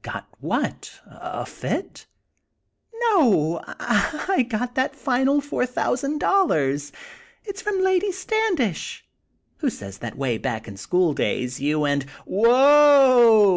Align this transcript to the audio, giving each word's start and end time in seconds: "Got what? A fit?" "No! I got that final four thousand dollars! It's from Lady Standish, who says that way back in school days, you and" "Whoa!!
"Got 0.00 0.26
what? 0.40 0.98
A 1.06 1.44
fit?" 1.44 2.06
"No! 3.10 3.62
I 3.68 4.46
got 4.48 4.76
that 4.76 4.96
final 4.96 5.42
four 5.42 5.66
thousand 5.66 6.20
dollars! 6.20 6.90
It's 7.44 7.60
from 7.60 7.82
Lady 7.82 8.10
Standish, 8.10 9.04
who 9.58 9.68
says 9.68 9.98
that 9.98 10.16
way 10.16 10.38
back 10.38 10.66
in 10.66 10.78
school 10.78 11.12
days, 11.12 11.60
you 11.60 11.84
and" 11.84 12.04
"Whoa!! 12.24 13.52